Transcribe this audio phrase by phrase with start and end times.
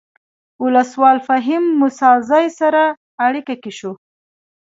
[0.63, 2.83] ولسوال فهیم موسی زی سره
[3.25, 3.93] اړیکه کې شولو.